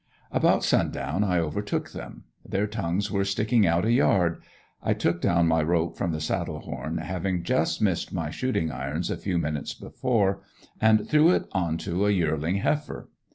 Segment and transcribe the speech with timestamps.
[0.31, 2.23] About sundown I overtook them.
[2.43, 4.41] Their tongues were sticking out a yard.
[4.81, 9.11] I took down my rope from the saddle horn, having just missed my shooting irons
[9.11, 10.41] a few minutes before,
[10.81, 13.09] and threw it onto a yearling heifer.